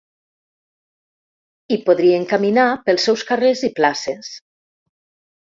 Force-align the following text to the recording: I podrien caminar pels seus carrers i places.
I 1.77 1.79
podrien 1.89 2.25
caminar 2.31 2.65
pels 2.89 3.07
seus 3.09 3.27
carrers 3.33 3.63
i 3.69 3.71
places. 3.83 4.33